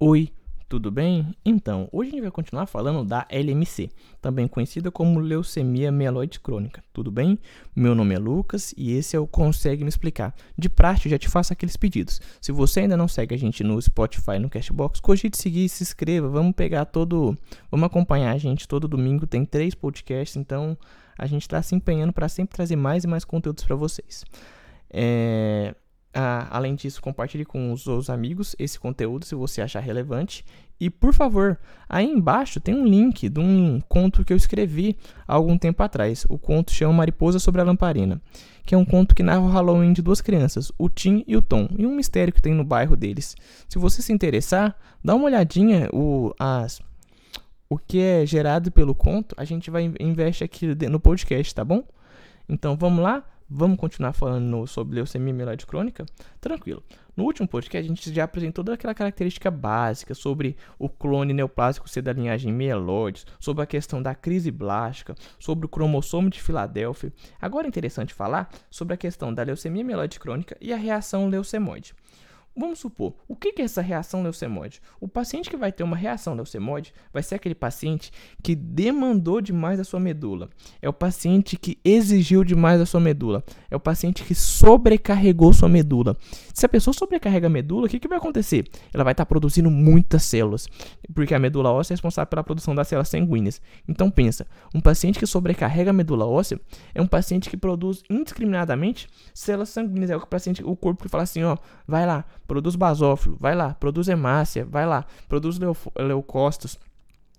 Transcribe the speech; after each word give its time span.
Oi, 0.00 0.28
tudo 0.68 0.92
bem? 0.92 1.34
Então, 1.44 1.88
hoje 1.90 2.10
a 2.10 2.12
gente 2.12 2.22
vai 2.22 2.30
continuar 2.30 2.66
falando 2.66 3.04
da 3.04 3.26
LMC, 3.28 3.90
também 4.22 4.46
conhecida 4.46 4.92
como 4.92 5.18
leucemia 5.18 5.90
mieloide 5.90 6.38
crônica. 6.38 6.84
Tudo 6.92 7.10
bem? 7.10 7.36
Meu 7.74 7.96
nome 7.96 8.14
é 8.14 8.18
Lucas 8.18 8.72
e 8.76 8.92
esse 8.92 9.16
é 9.16 9.18
o 9.18 9.26
Consegue 9.26 9.82
Me 9.82 9.88
Explicar. 9.88 10.32
De 10.56 10.68
prática, 10.68 11.08
já 11.08 11.18
te 11.18 11.28
faço 11.28 11.52
aqueles 11.52 11.76
pedidos. 11.76 12.20
Se 12.40 12.52
você 12.52 12.78
ainda 12.78 12.96
não 12.96 13.08
segue 13.08 13.34
a 13.34 13.38
gente 13.38 13.64
no 13.64 13.82
Spotify, 13.82 14.38
no 14.38 14.48
Cashbox, 14.48 15.00
cogite 15.00 15.36
seguir, 15.36 15.68
se 15.68 15.82
inscreva. 15.82 16.28
Vamos 16.28 16.54
pegar 16.54 16.84
todo, 16.84 17.36
vamos 17.68 17.86
acompanhar 17.86 18.32
a 18.32 18.38
gente 18.38 18.68
todo 18.68 18.86
domingo. 18.86 19.26
Tem 19.26 19.44
três 19.44 19.74
podcasts, 19.74 20.36
então 20.36 20.78
a 21.18 21.26
gente 21.26 21.42
está 21.42 21.60
se 21.60 21.74
empenhando 21.74 22.12
para 22.12 22.28
sempre 22.28 22.54
trazer 22.54 22.76
mais 22.76 23.02
e 23.02 23.08
mais 23.08 23.24
conteúdos 23.24 23.64
para 23.64 23.74
vocês. 23.74 24.24
É, 24.90 25.74
ah, 26.14 26.48
além 26.50 26.74
disso, 26.74 27.02
compartilhe 27.02 27.44
com 27.44 27.72
os 27.72 27.82
seus 27.82 28.08
amigos 28.08 28.56
esse 28.58 28.78
conteúdo 28.78 29.24
se 29.24 29.34
você 29.34 29.60
achar 29.60 29.80
relevante. 29.80 30.44
E 30.80 30.88
por 30.88 31.12
favor, 31.12 31.58
aí 31.88 32.06
embaixo 32.06 32.60
tem 32.60 32.74
um 32.74 32.86
link 32.86 33.28
de 33.28 33.40
um 33.40 33.80
conto 33.88 34.24
que 34.24 34.32
eu 34.32 34.36
escrevi 34.36 34.96
há 35.26 35.34
algum 35.34 35.58
tempo 35.58 35.82
atrás. 35.82 36.24
O 36.28 36.38
conto 36.38 36.72
chama 36.72 36.92
Mariposa 36.92 37.38
sobre 37.38 37.60
a 37.60 37.64
Lamparina, 37.64 38.22
que 38.64 38.74
é 38.74 38.78
um 38.78 38.84
conto 38.84 39.14
que 39.14 39.22
narra 39.22 39.40
o 39.40 39.48
Halloween 39.48 39.92
de 39.92 40.00
duas 40.00 40.20
crianças, 40.20 40.70
o 40.78 40.88
Tim 40.88 41.24
e 41.26 41.36
o 41.36 41.42
Tom, 41.42 41.68
e 41.76 41.84
um 41.84 41.94
mistério 41.94 42.32
que 42.32 42.42
tem 42.42 42.54
no 42.54 42.64
bairro 42.64 42.96
deles. 42.96 43.34
Se 43.68 43.78
você 43.78 44.00
se 44.00 44.12
interessar, 44.12 44.76
dá 45.02 45.14
uma 45.16 45.24
olhadinha 45.24 45.88
o, 45.92 46.32
as, 46.38 46.80
o 47.68 47.76
que 47.76 48.00
é 48.00 48.24
gerado 48.24 48.70
pelo 48.70 48.94
conto, 48.94 49.34
a 49.36 49.44
gente 49.44 49.70
vai 49.70 49.92
investe 49.98 50.44
aqui 50.44 50.66
no 50.88 51.00
podcast, 51.00 51.54
tá 51.54 51.64
bom? 51.64 51.82
Então 52.48 52.76
vamos 52.76 53.02
lá? 53.02 53.24
Vamos 53.50 53.78
continuar 53.78 54.12
falando 54.12 54.66
sobre 54.66 54.96
leucemia 54.96 55.32
mieloide 55.32 55.64
crônica? 55.64 56.04
Tranquilo. 56.38 56.82
No 57.16 57.24
último 57.24 57.48
podcast, 57.48 57.86
a 57.86 57.88
gente 57.88 58.12
já 58.12 58.24
apresentou 58.24 58.62
toda 58.62 58.74
aquela 58.74 58.92
característica 58.92 59.50
básica 59.50 60.12
sobre 60.12 60.54
o 60.78 60.86
clone 60.86 61.32
neoplásico 61.32 61.88
ser 61.88 62.02
da 62.02 62.12
linhagem 62.12 62.52
mieloide, 62.52 63.24
sobre 63.40 63.62
a 63.62 63.66
questão 63.66 64.02
da 64.02 64.14
crise 64.14 64.50
blástica, 64.50 65.14
sobre 65.38 65.64
o 65.64 65.68
cromossomo 65.68 66.28
de 66.28 66.42
Filadélfia. 66.42 67.10
Agora 67.40 67.66
é 67.66 67.68
interessante 67.68 68.12
falar 68.12 68.50
sobre 68.70 68.92
a 68.92 68.98
questão 68.98 69.32
da 69.32 69.44
leucemia 69.44 69.82
mieloide 69.82 70.20
crônica 70.20 70.54
e 70.60 70.70
a 70.70 70.76
reação 70.76 71.26
leucemoide. 71.26 71.94
Vamos 72.58 72.80
supor, 72.80 73.14
o 73.28 73.36
que 73.36 73.54
é 73.56 73.62
essa 73.62 73.80
reação 73.80 74.20
leucemóide? 74.20 74.82
O 75.00 75.06
paciente 75.06 75.48
que 75.48 75.56
vai 75.56 75.70
ter 75.70 75.84
uma 75.84 75.96
reação 75.96 76.34
leucemóide 76.34 76.92
vai 77.12 77.22
ser 77.22 77.36
aquele 77.36 77.54
paciente 77.54 78.10
que 78.42 78.56
demandou 78.56 79.40
demais 79.40 79.78
da 79.78 79.84
sua 79.84 80.00
medula. 80.00 80.50
É 80.82 80.88
o 80.88 80.92
paciente 80.92 81.56
que 81.56 81.78
exigiu 81.84 82.42
demais 82.42 82.80
da 82.80 82.84
sua 82.84 82.98
medula. 82.98 83.44
É 83.70 83.76
o 83.76 83.80
paciente 83.80 84.24
que 84.24 84.34
sobrecarregou 84.34 85.52
sua 85.52 85.68
medula. 85.68 86.16
Se 86.52 86.66
a 86.66 86.68
pessoa 86.68 86.92
sobrecarrega 86.92 87.46
a 87.46 87.50
medula, 87.50 87.86
o 87.86 87.88
que, 87.88 88.00
que 88.00 88.08
vai 88.08 88.18
acontecer? 88.18 88.68
Ela 88.92 89.04
vai 89.04 89.12
estar 89.12 89.24
produzindo 89.24 89.70
muitas 89.70 90.24
células, 90.24 90.66
porque 91.14 91.36
a 91.36 91.38
medula 91.38 91.70
óssea 91.70 91.92
é 91.92 91.94
responsável 91.94 92.28
pela 92.28 92.42
produção 92.42 92.74
das 92.74 92.88
células 92.88 93.08
sanguíneas. 93.08 93.62
Então 93.86 94.10
pensa, 94.10 94.44
um 94.74 94.80
paciente 94.80 95.20
que 95.20 95.26
sobrecarrega 95.28 95.90
a 95.90 95.94
medula 95.94 96.26
óssea 96.26 96.60
é 96.92 97.00
um 97.00 97.06
paciente 97.06 97.48
que 97.48 97.56
produz 97.56 98.02
indiscriminadamente 98.10 99.06
células 99.32 99.68
sanguíneas. 99.68 100.10
É 100.10 100.16
o 100.16 100.26
paciente, 100.26 100.64
o 100.64 100.74
corpo 100.74 101.04
que 101.04 101.08
fala 101.08 101.22
assim, 101.22 101.44
ó, 101.44 101.56
vai 101.86 102.04
lá, 102.04 102.24
produz 102.48 102.74
basófilo, 102.74 103.36
vai 103.38 103.54
lá, 103.54 103.74
produz 103.74 104.08
hemácia, 104.08 104.64
vai 104.64 104.86
lá, 104.86 105.04
produz 105.28 105.60
leucócitos. 105.96 106.78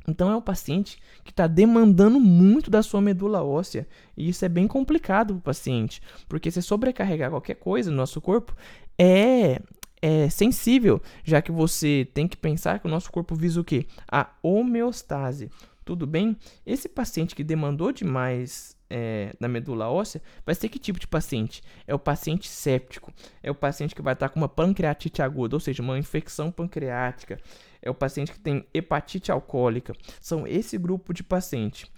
Então 0.07 0.31
é 0.31 0.35
um 0.35 0.41
paciente 0.41 0.97
que 1.23 1.31
está 1.31 1.47
demandando 1.47 2.19
muito 2.19 2.71
da 2.71 2.81
sua 2.81 3.01
medula 3.01 3.43
óssea. 3.43 3.87
E 4.15 4.29
isso 4.29 4.45
é 4.45 4.49
bem 4.49 4.67
complicado 4.67 5.33
para 5.33 5.39
o 5.39 5.41
paciente, 5.41 6.01
porque 6.29 6.49
se 6.49 6.61
sobrecarregar 6.61 7.31
qualquer 7.31 7.55
coisa 7.55 7.91
no 7.91 7.97
nosso 7.97 8.21
corpo 8.21 8.55
é, 8.97 9.61
é 10.01 10.29
sensível, 10.29 11.01
já 11.23 11.41
que 11.41 11.51
você 11.51 12.07
tem 12.13 12.27
que 12.27 12.37
pensar 12.37 12.79
que 12.79 12.87
o 12.87 12.89
nosso 12.89 13.11
corpo 13.11 13.35
visa 13.35 13.59
o 13.59 13.63
quê? 13.63 13.87
A 14.09 14.29
homeostase. 14.41 15.49
Tudo 15.89 16.05
bem? 16.05 16.37
Esse 16.67 16.87
paciente 16.87 17.33
que 17.33 17.43
demandou 17.43 17.91
demais 17.91 18.77
é, 18.87 19.33
da 19.39 19.47
medula 19.47 19.89
óssea, 19.89 20.21
vai 20.45 20.53
ser 20.53 20.69
que 20.69 20.77
tipo 20.77 20.99
de 20.99 21.07
paciente? 21.07 21.63
É 21.87 21.95
o 21.95 21.97
paciente 21.97 22.47
séptico, 22.47 23.11
é 23.41 23.49
o 23.49 23.55
paciente 23.55 23.95
que 23.95 24.01
vai 24.03 24.13
estar 24.13 24.29
com 24.29 24.39
uma 24.39 24.47
pancreatite 24.47 25.23
aguda, 25.23 25.55
ou 25.55 25.59
seja, 25.59 25.81
uma 25.81 25.97
infecção 25.97 26.51
pancreática, 26.51 27.39
é 27.81 27.89
o 27.89 27.95
paciente 27.95 28.31
que 28.31 28.39
tem 28.39 28.67
hepatite 28.71 29.31
alcoólica. 29.31 29.93
São 30.21 30.45
esse 30.45 30.77
grupo 30.77 31.11
de 31.11 31.23
paciente. 31.23 31.91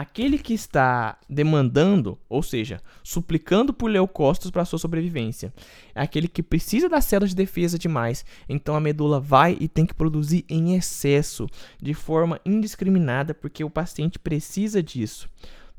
Aquele 0.00 0.38
que 0.38 0.54
está 0.54 1.18
demandando, 1.28 2.18
ou 2.26 2.42
seja, 2.42 2.80
suplicando 3.04 3.70
por 3.70 3.90
leucócitos 3.90 4.50
para 4.50 4.64
sua 4.64 4.78
sobrevivência, 4.78 5.52
é 5.94 6.00
aquele 6.00 6.26
que 6.26 6.42
precisa 6.42 6.88
das 6.88 7.04
células 7.04 7.28
de 7.28 7.36
defesa 7.36 7.78
demais. 7.78 8.24
Então 8.48 8.74
a 8.74 8.80
medula 8.80 9.20
vai 9.20 9.58
e 9.60 9.68
tem 9.68 9.84
que 9.84 9.92
produzir 9.92 10.46
em 10.48 10.74
excesso, 10.74 11.46
de 11.78 11.92
forma 11.92 12.40
indiscriminada, 12.46 13.34
porque 13.34 13.62
o 13.62 13.68
paciente 13.68 14.18
precisa 14.18 14.82
disso. 14.82 15.28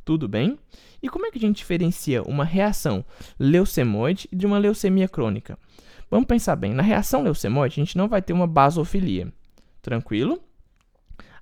Tudo 0.06 0.28
bem? 0.28 0.56
E 1.02 1.10
como 1.10 1.26
é 1.26 1.32
que 1.32 1.40
a 1.40 1.42
gente 1.42 1.58
diferencia 1.58 2.22
uma 2.22 2.46
reação 2.46 3.04
leucemoide 3.40 4.30
de 4.32 4.46
uma 4.46 4.60
leucemia 4.60 5.10
crônica? 5.10 5.58
Vamos 6.12 6.28
pensar 6.28 6.56
bem, 6.56 6.76
na 6.76 6.84
reação 6.84 7.24
leucemoide 7.24 7.82
a 7.82 7.84
gente 7.84 7.98
não 7.98 8.08
vai 8.08 8.22
ter 8.22 8.34
uma 8.34 8.46
basofilia, 8.46 9.34
tranquilo? 9.82 10.40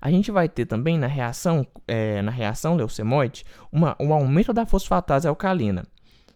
A 0.00 0.10
gente 0.10 0.30
vai 0.30 0.48
ter 0.48 0.66
também 0.66 0.98
na 0.98 1.06
reação, 1.06 1.66
é, 1.86 2.22
na 2.22 2.30
reação 2.30 2.74
leucemoide 2.74 3.44
uma, 3.70 3.96
um 4.00 4.12
aumento 4.12 4.52
da 4.52 4.64
fosfatase 4.64 5.28
alcalina, 5.28 5.86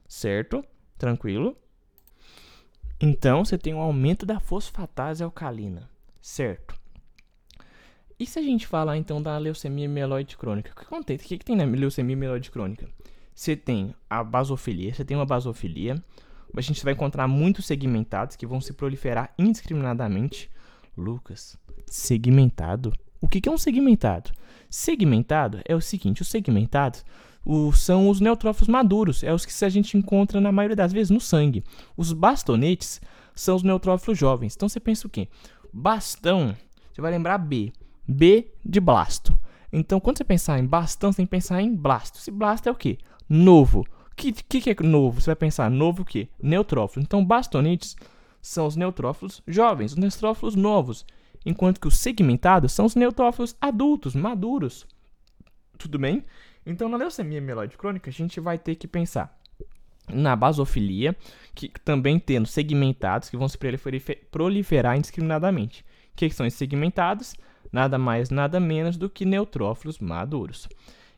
certo? 0.07 0.63
Tranquilo? 0.99 1.57
Então 3.01 3.45
você 3.45 3.57
tem 3.57 3.75
um 3.75 3.81
aumento 3.81 4.27
da 4.27 4.39
fosfatase 4.39 5.25
alcalina, 5.25 5.89
certo? 6.21 6.75
E 8.19 8.27
se 8.27 8.39
a 8.39 8.43
gente 8.43 8.67
falar 8.67 8.97
então 8.97 9.21
da 9.21 9.37
leucemia 9.39 9.89
mieloide 9.89 10.37
crônica? 10.37 10.71
O 10.73 10.77
que 10.77 10.83
acontece? 10.83 11.25
O 11.25 11.29
que, 11.29 11.39
que 11.39 11.45
tem 11.45 11.57
na 11.57 11.65
leucemia 11.65 12.17
mieloide 12.17 12.51
crônica? 12.51 12.89
Você 13.35 13.57
tem 13.57 13.95
a 14.09 14.23
basofilia, 14.23 14.95
você 14.95 15.05
tem 15.05 15.17
uma 15.17 15.27
basofilia, 15.27 16.01
a 16.57 16.61
gente 16.61 16.85
vai 16.85 16.93
encontrar 16.93 17.27
muitos 17.27 17.67
segmentados 17.67 18.37
que 18.37 18.47
vão 18.47 18.61
se 18.61 18.73
proliferar 18.73 19.35
indiscriminadamente. 19.37 20.51
Lucas, 20.97 21.59
segmentado? 21.87 22.93
O 23.25 23.27
que, 23.27 23.49
é 23.49 23.51
um 23.51 23.57
segmentado? 23.57 24.31
Segmentado 24.69 25.63
é 25.65 25.75
o 25.75 25.81
seguinte: 25.81 26.21
os 26.21 26.29
segmentados 26.29 27.03
são 27.73 28.11
os 28.11 28.21
neutrófilos 28.21 28.69
maduros, 28.69 29.23
é 29.25 29.33
os 29.33 29.47
que 29.47 29.65
a 29.65 29.69
gente 29.71 29.97
encontra 29.97 30.43
na 30.43 30.53
maioria 30.53 30.77
das 30.77 30.93
vezes 30.93 31.09
no 31.09 31.19
sangue. 31.19 31.65
Os 31.97 32.13
bastonetes 32.13 33.01
são 33.35 33.57
os 33.57 33.63
neutrófilos 33.63 34.19
jovens. 34.19 34.55
Então 34.55 34.69
você 34.69 34.79
pensa 34.79 35.07
o 35.07 35.11
quê? 35.11 35.27
Bastão, 35.73 36.55
você 36.93 37.01
vai 37.01 37.11
lembrar 37.11 37.39
B. 37.39 37.73
B 38.07 38.53
de 38.63 38.79
blasto. 38.79 39.41
Então, 39.73 39.99
quando 40.01 40.19
você 40.19 40.25
pensar 40.25 40.59
em 40.59 40.67
bastão, 40.67 41.11
você 41.11 41.17
tem 41.17 41.27
que 41.27 41.31
pensar 41.31 41.63
em 41.63 41.75
blasto. 41.75 42.19
Se 42.19 42.31
blasto 42.31 42.69
é 42.69 42.73
o 42.73 42.77
quê? 42.77 42.99
Novo. 43.27 43.87
O 44.13 44.15
que, 44.15 44.33
que, 44.33 44.61
que, 44.61 44.71
é 44.71 44.87
novo? 44.87 45.19
Você 45.23 45.27
vai 45.31 45.37
pensar 45.37 45.71
novo 45.71 46.03
o 46.03 46.05
quê? 46.05 46.29
Neutrófilo. 46.43 47.03
Então, 47.03 47.25
bastonites 47.25 47.97
são 48.43 48.67
os 48.67 48.77
neutrófilos 48.77 49.43
jovens, 49.49 49.93
os 49.93 49.99
neutrófilos 49.99 50.55
novos. 50.55 51.07
Enquanto 51.45 51.81
que 51.81 51.89
os 51.89 51.99
segmentados 51.99 52.73
são 52.73 52.87
os 52.87 52.95
neutrófilos 52.95 53.57
adultos, 53.61 54.15
maduros. 54.15 54.87
Tudo 55.79 55.99
bem? 55.99 56.25
Então, 56.65 56.89
na 56.89 56.97
leucemia 56.97 57.41
mieloide 57.41 57.77
crônica, 57.77 58.09
a 58.09 58.13
gente 58.13 58.41
vai 58.41 58.59
ter 58.59 58.77
que 58.77 58.89
pensar 58.89 59.39
na 60.09 60.37
basofilia, 60.37 61.17
que 61.55 61.69
também 61.85 62.19
tendo 62.19 62.47
segmentados 62.47 63.29
que 63.29 63.37
vão 63.37 63.49
se 63.49 63.59
proliferar 64.31 64.97
indiscriminadamente. 64.97 65.85
O 66.13 66.17
que, 66.17 66.31
são 66.31 66.47
esses 66.47 66.59
segmentados? 66.59 67.35
nada 67.75 67.99
mais, 67.99 68.31
nada 68.31 68.61
menos 68.61 68.97
do 68.97 69.11
que 69.11 69.25
neutrófilos 69.25 69.99
maduros. 69.99 70.69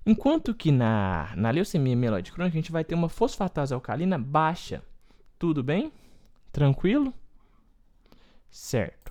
Enquanto 0.06 0.54
que 0.54 0.72
na, 0.72 1.34
na 1.36 1.50
leucemia 1.50 1.94
mieloide 1.94 2.32
crônica 2.32 2.56
a 2.56 2.60
gente 2.60 2.72
vai 2.72 2.82
ter 2.82 2.94
uma 2.94 3.10
fosfatase 3.10 3.74
alcalina 3.74 4.16
baixa. 4.16 4.82
Tudo 5.38 5.62
bem? 5.62 5.92
Tranquilo? 6.50 7.12
Certo. 8.48 9.05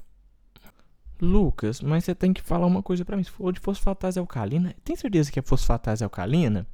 Lucas, 1.22 1.82
mas 1.82 2.04
você 2.04 2.14
tem 2.14 2.34
que 2.34 2.42
falar 2.42 2.66
uma 2.66 2.84
coisa 2.84 3.06
para 3.06 3.16
mim. 3.16 3.24
Se 3.24 3.32
for 3.32 3.54
de 3.54 3.60
fosfatase 3.60 4.20
alcalina, 4.20 4.76
tem 4.84 4.96
certeza 4.96 5.32
que 5.32 5.40
é 5.40 5.42
fosfatase 5.42 6.04
alcalina? 6.04 6.68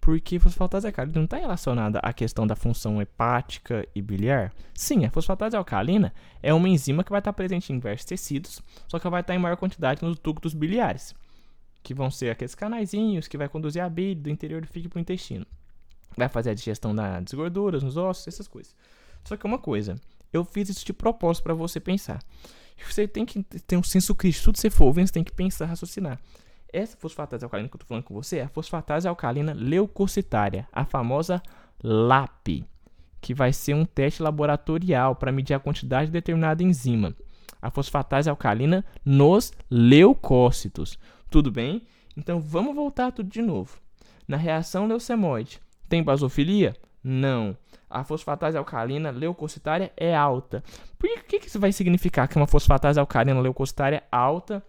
porque 0.00 0.38
fosfatase 0.38 0.86
alcalina 0.86 1.16
não 1.16 1.24
está 1.24 1.36
relacionada 1.36 1.98
à 2.00 2.12
questão 2.12 2.46
da 2.46 2.56
função 2.56 3.00
hepática 3.00 3.86
e 3.94 4.00
biliar? 4.00 4.52
Sim, 4.74 5.04
a 5.04 5.10
fosfatase 5.10 5.56
alcalina 5.56 6.12
é 6.42 6.54
uma 6.54 6.68
enzima 6.68 7.04
que 7.04 7.10
vai 7.10 7.20
estar 7.20 7.32
presente 7.32 7.72
em 7.72 7.76
diversos 7.76 8.06
tecidos, 8.06 8.62
só 8.86 8.98
que 8.98 9.08
vai 9.08 9.20
estar 9.20 9.34
em 9.34 9.38
maior 9.38 9.56
quantidade 9.56 10.02
nos 10.02 10.18
ductos 10.18 10.54
biliares, 10.54 11.14
que 11.82 11.94
vão 11.94 12.10
ser 12.10 12.30
aqueles 12.30 12.54
canaizinhos 12.54 13.28
que 13.28 13.36
vai 13.36 13.48
conduzir 13.48 13.82
a 13.82 13.88
bile 13.88 14.14
do 14.14 14.30
interior 14.30 14.60
do 14.60 14.66
fígado 14.66 14.90
para 14.90 14.98
o 14.98 15.00
intestino. 15.00 15.46
Vai 16.16 16.28
fazer 16.28 16.50
a 16.50 16.54
digestão 16.54 16.94
das 16.94 17.32
gorduras 17.32 17.82
nos 17.82 17.96
ossos, 17.96 18.28
essas 18.28 18.48
coisas. 18.48 18.74
Só 19.24 19.36
que 19.36 19.46
uma 19.46 19.58
coisa, 19.58 19.96
eu 20.32 20.44
fiz 20.44 20.68
isso 20.68 20.84
de 20.84 20.92
propósito 20.92 21.44
para 21.44 21.54
você 21.54 21.78
pensar. 21.78 22.20
Você 22.88 23.08
tem 23.08 23.24
que 23.24 23.42
ter 23.42 23.76
um 23.76 23.82
senso 23.82 24.14
crítico. 24.14 24.44
Tudo 24.44 24.54
que 24.54 24.60
você 24.60 24.70
for 24.70 24.86
ouvindo, 24.86 25.06
você 25.06 25.12
tem 25.12 25.24
que 25.24 25.32
pensar, 25.32 25.66
raciocinar. 25.66 26.18
Essa 26.72 26.96
fosfatase 26.96 27.44
alcalina 27.44 27.68
que 27.68 27.74
eu 27.74 27.78
estou 27.78 27.88
falando 27.88 28.04
com 28.04 28.14
você 28.14 28.38
é 28.38 28.42
a 28.42 28.48
fosfatase 28.48 29.08
alcalina 29.08 29.54
leucocitária, 29.54 30.68
a 30.70 30.84
famosa 30.84 31.42
LAP, 31.82 32.64
que 33.20 33.32
vai 33.32 33.52
ser 33.52 33.74
um 33.74 33.84
teste 33.84 34.22
laboratorial 34.22 35.16
para 35.16 35.32
medir 35.32 35.54
a 35.54 35.60
quantidade 35.60 36.06
de 36.06 36.12
determinada 36.12 36.62
enzima. 36.62 37.14
A 37.60 37.70
fosfatase 37.70 38.28
alcalina 38.28 38.84
nos 39.04 39.52
leucócitos. 39.70 40.98
Tudo 41.30 41.50
bem? 41.50 41.82
Então 42.16 42.40
vamos 42.40 42.74
voltar 42.74 43.12
tudo 43.12 43.30
de 43.30 43.40
novo. 43.40 43.78
Na 44.26 44.36
reação 44.36 44.86
leucemoide, 44.86 45.60
tem 45.88 46.02
basofilia? 46.02 46.76
Não. 47.02 47.56
A 47.88 48.04
fosfatase 48.04 48.56
alcalina 48.56 49.10
leucocitária 49.10 49.92
é 49.96 50.14
alta. 50.14 50.62
Por 50.98 51.08
que, 51.24 51.38
que 51.38 51.46
isso 51.46 51.60
vai 51.60 51.72
significar 51.72 52.28
que 52.28 52.36
uma 52.36 52.46
fosfatase 52.46 52.98
alcalina 52.98 53.40
leucocitária 53.40 54.02
alta 54.10 54.62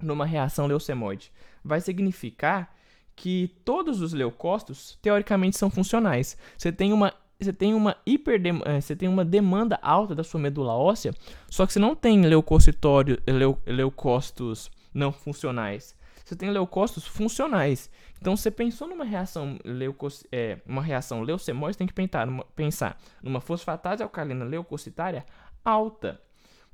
numa 0.00 0.24
reação 0.24 0.66
leucemoide? 0.66 1.32
Vai 1.64 1.80
significar 1.80 2.74
que 3.16 3.54
todos 3.64 4.00
os 4.00 4.12
leucócitos 4.12 4.98
teoricamente 5.00 5.56
são 5.56 5.70
funcionais. 5.70 6.36
Você 6.56 6.72
tem 6.72 6.92
uma 6.92 7.12
você 7.40 7.52
tem 7.52 7.74
uma 7.74 7.96
eh, 8.06 8.80
você 8.80 8.94
tem 8.94 9.08
uma 9.08 9.24
demanda 9.24 9.78
alta 9.82 10.14
da 10.14 10.22
sua 10.22 10.40
medula 10.40 10.72
óssea, 10.72 11.12
só 11.50 11.66
que 11.66 11.72
você 11.72 11.78
não 11.78 11.94
tem 11.94 12.22
leucocitório, 12.22 13.20
leu, 13.26 13.58
leucócitos 13.66 14.70
não 14.94 15.12
funcionais. 15.12 15.96
Você 16.24 16.34
tem 16.34 16.50
leucócitos 16.50 17.06
funcionais. 17.06 17.90
Então, 18.18 18.36
você 18.36 18.50
pensou 18.50 18.88
numa 18.88 19.04
reação 19.04 19.58
leuco, 19.64 20.08
é, 20.32 20.58
uma 20.66 20.82
reação 20.82 21.20
leucemóide, 21.20 21.76
tem 21.76 21.86
que 21.86 21.92
pensar 21.92 22.26
numa, 22.26 22.44
pensar 22.56 22.98
numa 23.22 23.40
fosfatase 23.40 24.02
alcalina 24.02 24.44
leucocitária 24.44 25.24
alta. 25.62 26.20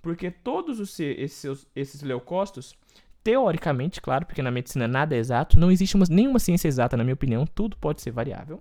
Porque 0.00 0.30
todos 0.30 0.78
os, 0.78 0.98
esses, 1.00 1.66
esses 1.74 2.02
leucócitos 2.02 2.76
teoricamente, 3.22 4.00
claro, 4.00 4.24
porque 4.24 4.40
na 4.40 4.50
medicina 4.50 4.88
nada 4.88 5.14
é 5.14 5.18
exato, 5.18 5.58
não 5.58 5.70
existe 5.70 5.94
uma, 5.94 6.06
nenhuma 6.08 6.38
ciência 6.38 6.68
exata, 6.68 6.96
na 6.96 7.04
minha 7.04 7.14
opinião, 7.14 7.44
tudo 7.44 7.76
pode 7.76 8.00
ser 8.00 8.10
variável. 8.10 8.60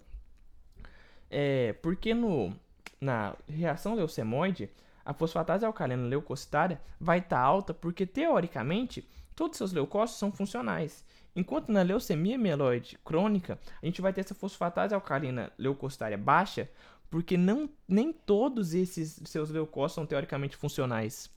É, 1.29 1.73
porque 1.81 2.13
no, 2.13 2.53
na 2.99 3.35
reação 3.47 3.95
leucemoide, 3.95 4.69
a 5.05 5.13
fosfatase 5.13 5.65
alcalina 5.65 6.03
leucocitária 6.03 6.81
vai 6.99 7.19
estar 7.19 7.37
tá 7.37 7.41
alta 7.41 7.73
porque, 7.73 8.05
teoricamente, 8.05 9.07
todos 9.39 9.53
os 9.53 9.57
seus 9.57 9.71
leucócitos 9.71 10.19
são 10.19 10.33
funcionais. 10.33 11.05
Enquanto 11.33 11.71
na 11.71 11.81
leucemia 11.81 12.37
mieloide 12.37 12.99
crônica, 13.05 13.57
a 13.81 13.85
gente 13.85 14.01
vai 14.01 14.11
ter 14.11 14.19
essa 14.19 14.35
fosfatase 14.35 14.93
alcalina 14.93 15.49
leucocitária 15.57 16.17
baixa, 16.17 16.69
porque 17.09 17.37
não, 17.37 17.69
nem 17.87 18.11
todos 18.11 18.73
esses 18.73 19.21
seus 19.23 19.49
leucócitos 19.49 19.95
são 19.95 20.05
teoricamente 20.05 20.57
funcionais. 20.57 21.29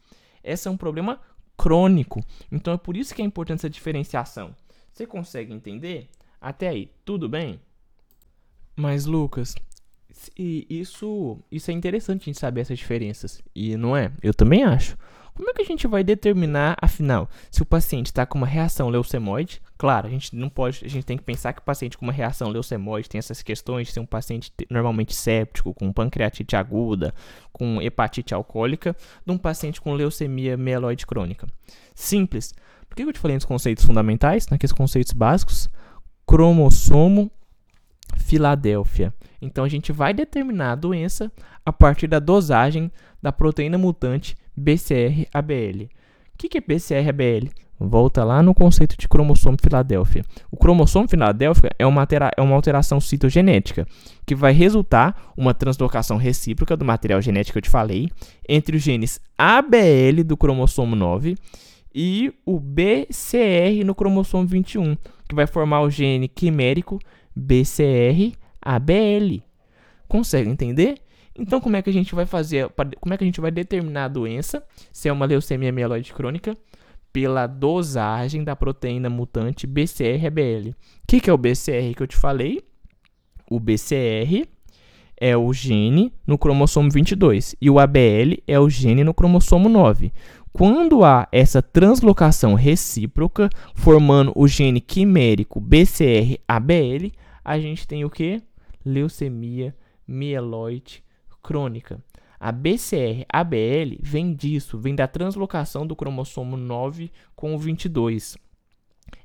Esse 0.43 0.67
é 0.67 0.71
um 0.71 0.77
problema 0.77 1.21
crônico. 1.57 2.25
Então 2.51 2.75
é 2.75 2.77
por 2.77 2.97
isso 2.97 3.15
que 3.15 3.23
é 3.23 3.25
importante 3.25 3.61
essa 3.61 3.71
diferenciação. 3.71 4.53
Você 4.93 5.07
consegue 5.07 5.55
entender? 5.55 6.09
Até 6.41 6.71
aí, 6.71 6.91
tudo 7.05 7.29
bem? 7.29 7.61
Mas 8.75 9.07
Lucas, 9.07 9.55
isso, 10.37 11.39
isso 11.53 11.71
é 11.71 11.75
interessante 11.75 12.23
a 12.23 12.25
gente 12.25 12.41
saber 12.41 12.63
essas 12.63 12.81
diferenças. 12.81 13.41
E 13.55 13.77
não 13.77 13.97
é? 13.97 14.11
Eu 14.21 14.35
também 14.35 14.65
acho. 14.65 14.99
Como 15.43 15.51
é 15.51 15.55
que 15.55 15.63
a 15.63 15.65
gente 15.65 15.89
vai 15.89 16.05
determinar, 16.05 16.77
afinal, 16.81 17.29
se 17.51 17.63
o 17.63 17.67
paciente 17.67 18.07
está 18.07 18.25
com 18.25 18.39
uma 18.39 18.47
reação 18.47 18.89
leucemoide? 18.89 19.61
Claro, 19.77 20.07
a 20.07 20.11
gente 20.11 20.37
não 20.37 20.49
pode, 20.49 20.85
a 20.85 20.89
gente 20.89 21.05
tem 21.05 21.17
que 21.17 21.25
pensar 21.25 21.53
que 21.53 21.59
o 21.59 21.65
paciente 21.65 21.99
com 21.99 22.07
uma 22.07 22.13
reação 22.13 22.49
leucemoide 22.49 23.09
tem 23.09 23.19
essas 23.19 23.43
questões 23.43 23.89
de 23.89 23.93
ser 23.93 23.99
um 23.99 24.07
paciente 24.07 24.53
normalmente 24.71 25.13
séptico, 25.13 25.75
com 25.75 25.93
pancreatite 25.93 26.55
aguda, 26.55 27.13
com 27.53 27.83
hepatite 27.83 28.33
alcoólica, 28.33 28.95
de 29.27 29.33
um 29.33 29.37
paciente 29.37 29.81
com 29.81 29.93
leucemia 29.95 30.57
mieloide 30.57 31.05
crônica. 31.05 31.49
Simples. 31.93 32.55
Por 32.89 32.95
que 32.95 33.03
eu 33.03 33.13
te 33.13 33.19
falei 33.19 33.37
nos 33.37 33.45
conceitos 33.45 33.85
fundamentais, 33.85 34.47
naqueles 34.47 34.73
conceitos 34.73 35.13
básicos? 35.13 35.69
Cromossomo 36.25 37.33
Filadélfia. 38.17 39.13
Então 39.41 39.65
a 39.65 39.69
gente 39.69 39.91
vai 39.91 40.15
determinar 40.15 40.71
a 40.71 40.77
doença 40.77 41.33
a 41.67 41.73
partir 41.73 42.07
da 42.07 42.21
dosagem 42.21 42.93
da 43.21 43.33
proteína 43.33 43.77
mutante 43.77 44.37
BCR-ABL. 44.57 45.85
O 45.85 46.39
que, 46.39 46.49
que 46.49 46.59
é 46.59 46.61
BCR-ABL? 46.61 47.49
Volta 47.79 48.23
lá 48.23 48.43
no 48.43 48.55
conceito 48.55 48.97
de 48.97 49.09
cromossomo 49.09 49.57
Filadélfia. 49.61 50.25
O 50.51 50.57
cromossomo 50.57 51.09
Filadélfia 51.09 51.71
é 51.79 51.87
uma, 51.87 52.07
é 52.37 52.41
uma 52.41 52.55
alteração 52.55 53.01
citogenética 53.01 53.87
que 54.25 54.35
vai 54.35 54.53
resultar 54.53 55.33
uma 55.37 55.53
translocação 55.53 56.17
recíproca 56.17 56.77
do 56.77 56.85
material 56.85 57.21
genético 57.21 57.55
que 57.55 57.59
eu 57.59 57.63
te 57.63 57.71
falei 57.71 58.09
entre 58.49 58.77
os 58.77 58.83
genes 58.83 59.21
ABL 59.37 60.23
do 60.25 60.37
cromossomo 60.37 60.95
9 60.95 61.35
e 61.95 62.33
o 62.47 62.59
BCR 62.59 63.85
no 63.85 63.95
cromossomo 63.95 64.47
21, 64.47 64.97
que 65.29 65.35
vai 65.35 65.47
formar 65.47 65.83
o 65.83 65.91
gene 65.91 66.29
quimérico 66.29 66.99
BCR-ABL. 67.35 68.33
Consegue 70.09 70.51
entender? 70.51 70.99
Então, 71.37 71.61
como 71.61 71.77
é 71.77 71.83
que 71.83 71.91
a 71.91 71.93
gente 71.93 72.15
vai 72.15 72.27
fazer? 72.27 72.69
Como 73.01 73.15
é 73.15 73.17
que 73.17 73.25
a 73.25 73.27
gente 73.27 73.41
vai 73.41 73.51
determinar 73.51 74.05
a 74.05 74.09
doença, 74.09 74.65
se 74.93 75.09
é 75.09 75.13
uma 75.13 75.27
leucemia 75.27 75.73
mieloide 75.73 76.13
crônica? 76.13 76.57
Pela 77.13 77.47
dosagem 77.47 78.43
da 78.43 78.57
proteína 78.57 79.11
mutante 79.11 79.67
BCR-ABL. 79.67 80.71
O 80.71 80.75
que, 81.07 81.21
que 81.21 81.29
é 81.29 81.33
o 81.33 81.39
BCR 81.39 81.95
que 81.95 82.03
eu 82.03 82.07
te 82.07 82.17
falei? 82.17 82.63
O 83.51 83.61
BCR 83.61 84.47
é 85.17 85.37
o 85.37 85.53
gene 85.53 86.13
no 86.27 86.39
cromossomo 86.39 86.91
22 86.91 87.55
e 87.61 87.69
o 87.69 87.79
ABL 87.79 88.43
é 88.47 88.59
o 88.59 88.69
gene 88.69 89.05
no 89.05 89.15
cromossomo 89.15 89.69
9. 89.69 90.13
Quando 90.53 91.05
há 91.05 91.29
essa 91.31 91.63
translocação 91.63 92.55
recíproca, 92.55 93.49
formando 93.75 94.33
o 94.35 94.49
gene 94.49 94.81
quimérico 94.81 95.61
BCR-ABL, 95.61 97.13
a 97.45 97.59
gente 97.59 97.87
tem 97.87 98.05
o 98.05 98.11
que? 98.11 98.43
Leucemia 98.85 99.75
mieloide 100.07 101.03
crônica. 101.43 102.03
A 102.39 102.51
BCR-ABL 102.51 103.99
vem 104.01 104.35
disso, 104.35 104.79
vem 104.79 104.95
da 104.95 105.07
translocação 105.07 105.87
do 105.87 105.95
cromossomo 105.95 106.57
9 106.57 107.11
com 107.37 107.55
o 107.55 107.59
22. 107.59 108.37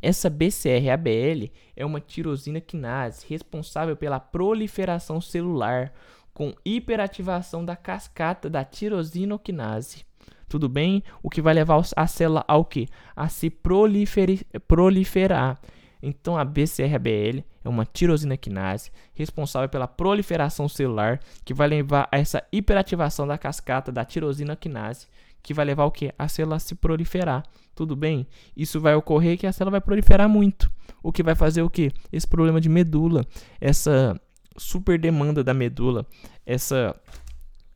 Essa 0.02 0.30
BCR-ABL 0.30 1.52
é 1.75 1.86
uma 1.86 2.00
tirosina 2.00 2.62
quinase 2.62 3.25
responsável 3.28 3.96
pela 3.96 4.19
proliferação 4.19 5.19
celular 5.19 5.92
com 6.34 6.54
hiperativação 6.64 7.66
da 7.66 7.75
cascata 7.75 8.50
da 8.50 8.64
tirosinoquinase. 8.64 10.06
Tudo 10.48 10.69
bem? 10.69 11.04
O 11.24 11.30
que 11.30 11.42
vai 11.42 11.54
levar 11.54 11.81
a 11.96 12.08
célula 12.08 12.46
ao 12.48 12.64
que? 12.64 12.88
A 13.16 13.28
se 13.28 13.50
proliferar. 13.50 15.60
Então 16.02 16.38
a 16.38 16.46
BCR-ABL 16.46 17.44
é 17.68 17.69
uma 17.69 17.86
tirosina 17.86 18.38
quinase 18.38 18.92
responsável 19.14 19.68
pela 19.68 19.88
proliferação 19.88 20.69
celular, 20.69 21.19
que 21.44 21.54
vai 21.54 21.68
levar 21.68 22.08
a 22.12 22.18
essa 22.18 22.44
hiperativação 22.52 23.28
da 23.28 23.38
cascata 23.38 23.92
da 23.92 24.06
tirosina 24.06 24.56
quinase, 24.56 25.08
que 25.44 25.54
vai 25.54 25.66
levar 25.66 25.86
o 25.86 25.92
que? 25.92 26.14
A 26.18 26.28
célula 26.28 26.60
se 26.60 26.75
proliferar. 26.75 27.44
Tudo 27.75 27.96
bem? 27.96 28.26
Isso 28.56 28.80
vai 28.80 28.95
ocorrer 28.95 29.38
que 29.38 29.45
a 29.45 29.52
célula 29.52 29.71
vai 29.71 29.81
proliferar 29.81 30.28
muito. 30.28 30.71
O 31.04 31.12
que 31.12 31.21
vai 31.21 31.36
fazer 31.36 31.62
o 31.62 31.69
que? 31.69 31.92
Esse 32.12 32.28
problema 32.28 32.59
de 32.59 32.69
medula, 32.69 33.26
essa 33.59 34.19
super 34.57 34.97
demanda 34.97 35.44
da 35.44 35.54
medula, 35.54 36.06
essa 36.45 36.95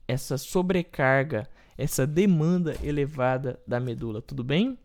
essa 0.08 0.38
sobrecarga, 0.38 1.48
essa 1.78 2.06
demanda 2.06 2.76
elevada 2.84 3.60
da 3.66 3.80
medula, 3.80 4.22
tudo 4.22 4.44
bem? 4.44 4.78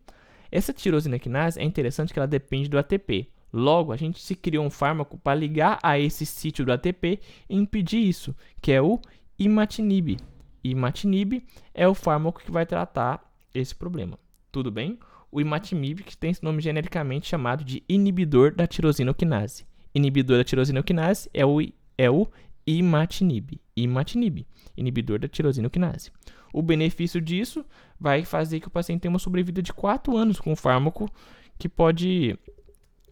Essa 0.51 0.71
tirosina 0.71 1.19
quinase 1.19 1.59
é 1.59 1.63
interessante 1.63 2.13
que 2.13 2.19
ela 2.19 2.27
depende 2.27 2.69
do 2.69 2.77
ATP. 2.77 3.29
Logo, 3.51 3.91
a 3.91 3.95
gente 3.97 4.21
se 4.21 4.35
criou 4.35 4.65
um 4.65 4.69
fármaco 4.69 5.17
para 5.17 5.39
ligar 5.39 5.79
a 5.81 5.97
esse 5.99 6.25
sítio 6.25 6.65
do 6.65 6.71
ATP 6.71 7.19
e 7.49 7.55
impedir 7.55 7.99
isso, 7.99 8.35
que 8.61 8.71
é 8.71 8.81
o 8.81 8.99
imatinib. 9.39 10.17
Imatinib 10.63 11.43
é 11.73 11.87
o 11.87 11.93
fármaco 11.93 12.41
que 12.41 12.51
vai 12.51 12.65
tratar 12.65 13.23
esse 13.53 13.73
problema. 13.73 14.19
Tudo 14.51 14.71
bem? 14.71 14.99
O 15.31 15.39
imatinib, 15.39 16.03
que 16.03 16.17
tem 16.17 16.31
esse 16.31 16.43
nome 16.43 16.61
genericamente 16.61 17.27
chamado 17.27 17.63
de 17.63 17.83
inibidor 17.87 18.53
da 18.53 18.67
tirosinoquinase. 18.67 19.65
Inibidor 19.93 20.37
da 20.37 20.43
tirosinoquinase 20.43 21.29
é 21.33 21.45
o, 21.45 21.59
é 21.97 22.09
o 22.09 22.27
imatinib. 22.65 23.59
Imatinib, 23.75 24.45
inibidor 24.75 25.19
da 25.19 25.27
tirosinoquinase. 25.27 26.11
O 26.53 26.61
benefício 26.61 27.21
disso 27.21 27.65
vai 27.99 28.23
fazer 28.25 28.59
que 28.59 28.67
o 28.67 28.71
paciente 28.71 29.01
tenha 29.01 29.11
uma 29.11 29.19
sobrevida 29.19 29.61
de 29.61 29.73
4 29.73 30.15
anos 30.17 30.39
com 30.39 30.51
o 30.51 30.55
fármaco 30.55 31.09
que 31.57 31.67
pode 31.67 32.37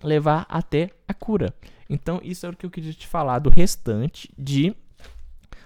levar 0.04 0.46
até 0.50 0.90
a 1.08 1.14
cura. 1.14 1.54
Então, 1.90 2.20
isso 2.24 2.46
é 2.46 2.50
o 2.50 2.56
que 2.56 2.66
eu 2.66 2.72
queria 2.72 2.94
te 2.94 3.08
falar 3.08 3.40
do 3.40 3.50
restante 3.50 4.34
de 4.38 4.76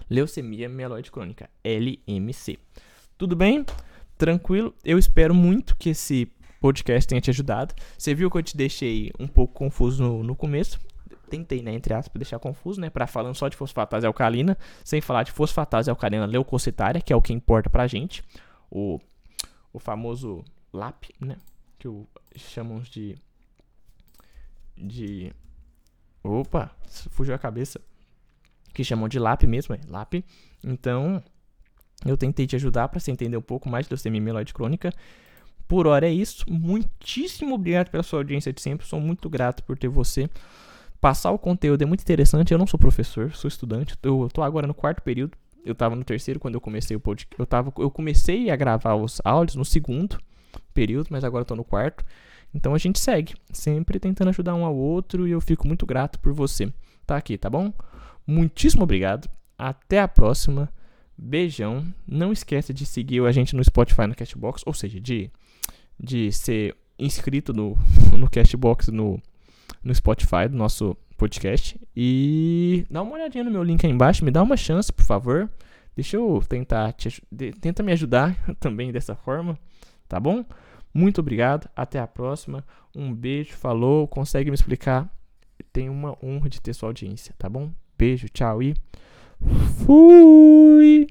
leucemia 0.10 0.68
mieloide 0.68 1.12
crônica, 1.12 1.50
LMC. 1.64 2.58
Tudo 3.18 3.36
bem? 3.36 3.66
Tranquilo? 4.18 4.74
Eu 4.84 4.98
espero 4.98 5.34
muito 5.34 5.76
que 5.76 5.90
esse 5.90 6.32
podcast 6.60 7.08
tenha 7.08 7.22
te 7.22 7.30
ajudado. 7.30 7.74
Você 7.98 8.14
viu 8.14 8.30
que 8.30 8.38
eu 8.38 8.44
te 8.44 8.58
deixei 8.58 9.12
um 9.20 9.28
pouco 9.28 9.54
confuso 9.54 10.04
no, 10.04 10.24
no 10.24 10.36
começo? 10.36 10.80
Tentei, 11.30 11.62
né, 11.62 11.74
entre 11.74 11.94
aspas, 11.94 12.20
deixar 12.20 12.40
confuso, 12.40 12.82
né, 12.82 12.90
para 12.90 13.06
falando 13.06 13.36
só 13.36 13.48
de 13.48 13.56
fosfatase 13.56 14.06
alcalina, 14.06 14.58
sem 14.84 15.00
falar 15.00 15.24
de 15.24 15.32
fosfatase 15.32 15.90
alcalina 15.90 16.26
leucocitária, 16.26 17.00
que 17.00 17.14
é 17.14 17.16
o 17.16 17.22
que 17.22 17.32
importa 17.32 17.70
pra 17.70 17.86
gente, 17.86 18.24
o, 18.70 19.00
o 19.72 19.78
famoso 19.78 20.44
LAP, 20.74 21.04
né, 21.22 21.38
que 21.78 21.88
o, 21.88 22.08
chamamos 22.36 22.90
de 22.90 23.16
de. 24.80 25.32
Opa, 26.24 26.72
fugiu 27.12 27.34
a 27.36 27.40
cabeça. 27.40 27.80
Que 28.74 28.84
chamam 28.84 29.08
de 29.10 29.20
LAP 29.20 29.44
mesmo, 29.44 29.76
é 29.76 29.80
LAP. 29.88 30.24
Então, 30.64 31.24
Eu 32.06 32.16
tentei 32.16 32.48
te 32.48 32.56
ajudar 32.56 32.88
para 32.88 33.00
você 33.00 33.12
entender 33.12 33.36
um 33.36 33.42
pouco 33.42 33.68
mais 33.70 33.86
de 33.86 33.92
leucemia 33.94 34.22
mieloide 34.22 34.54
crônica. 34.54 34.94
Por 35.68 35.86
hora 35.86 36.08
é 36.08 36.12
isso. 36.14 36.46
Muitíssimo 36.50 37.56
obrigado 37.56 37.90
pela 37.90 38.04
sua 38.04 38.20
audiência 38.20 38.54
de 38.54 38.62
sempre. 38.62 38.88
Sou 38.88 39.00
muito 39.00 39.30
grato 39.30 39.64
por 39.64 39.78
ter 39.78 39.90
você. 39.90 40.30
Passar 41.02 41.32
o 41.32 41.38
conteúdo 41.38 41.82
é 41.82 41.86
muito 41.86 42.02
interessante. 42.02 42.52
Eu 42.52 42.58
não 42.58 42.66
sou 42.66 42.80
professor, 42.80 43.34
sou 43.34 43.48
estudante. 43.48 43.96
Eu 44.02 44.28
estou 44.28 44.44
agora 44.44 44.66
no 44.66 44.74
quarto 44.74 45.02
período. 45.02 45.38
Eu 45.66 45.74
estava 45.74 45.96
no 45.96 46.04
terceiro 46.04 46.40
quando 46.40 46.56
eu 46.56 46.62
comecei 46.62 46.96
o 46.96 47.00
podcast. 47.00 47.36
Eu, 47.38 47.46
tava, 47.46 47.72
eu 47.78 47.92
comecei 47.92 48.50
a 48.50 48.56
gravar 48.56 48.96
os 48.96 49.22
áudios 49.26 49.56
no 49.56 49.66
segundo 49.66 50.18
período, 50.74 51.08
mas 51.12 51.24
agora 51.24 51.42
estou 51.42 51.58
no 51.58 51.66
quarto. 51.66 52.04
Então 52.54 52.74
a 52.74 52.78
gente 52.78 53.00
segue, 53.00 53.36
sempre 53.52 54.00
tentando 54.00 54.30
ajudar 54.30 54.56
um 54.56 54.66
ao 54.66 54.76
outro 54.76 55.28
e 55.28 55.32
eu 55.32 55.42
fico 55.42 55.68
muito 55.68 55.86
grato 55.86 56.20
por 56.20 56.34
você 56.34 56.72
tá 57.06 57.18
aqui, 57.18 57.38
tá 57.38 57.50
bom? 57.50 57.74
Muitíssimo 58.26 58.84
obrigado. 58.84 59.30
Até 59.58 60.00
a 60.00 60.08
próxima. 60.08 60.70
Beijão. 61.18 61.86
Não 62.08 62.32
esqueça 62.32 62.74
de 62.74 62.86
seguir 62.86 63.26
a 63.26 63.32
gente 63.32 63.56
no 63.56 63.64
Spotify 63.64 64.08
no 64.08 64.16
Cashbox, 64.16 64.64
ou 64.66 64.74
seja, 64.74 65.00
de, 65.00 65.30
de 66.00 66.32
ser 66.32 66.76
inscrito 66.98 67.54
no, 67.54 67.78
no 68.18 68.30
Cashbox 68.30 68.88
no, 68.88 69.22
no 69.84 69.94
Spotify 69.94 70.48
do 70.50 70.56
nosso 70.56 70.96
podcast. 71.18 71.80
E 71.96 72.86
dá 72.90 73.02
uma 73.02 73.14
olhadinha 73.14 73.44
no 73.44 73.52
meu 73.52 73.64
link 73.64 73.86
aí 73.86 73.92
embaixo, 73.92 74.24
me 74.24 74.32
dá 74.32 74.42
uma 74.42 74.56
chance, 74.56 74.92
por 74.92 75.04
favor. 75.04 75.50
Deixa 75.96 76.16
eu 76.16 76.42
tentar 76.48 76.94
te, 76.94 77.22
tenta 77.60 77.84
me 77.84 77.92
ajudar 77.92 78.38
também 78.60 78.92
dessa 78.92 79.16
forma, 79.16 79.60
tá 80.08 80.20
bom? 80.20 80.46
Muito 80.94 81.22
obrigado, 81.22 81.70
até 81.76 82.00
a 82.00 82.08
próxima. 82.08 82.66
Um 82.96 83.14
beijo, 83.14 83.54
falou. 83.54 84.08
Consegue 84.08 84.50
me 84.50 84.56
explicar? 84.56 85.10
Tenho 85.72 85.92
uma 85.92 86.18
honra 86.24 86.50
de 86.50 86.62
ter 86.62 86.74
sua 86.74 86.90
audiência, 86.90 87.34
tá 87.38 87.50
bom? 87.50 87.72
Beijo, 87.98 88.28
tchau 88.30 88.64
e 88.64 88.76
fui! 89.86 91.08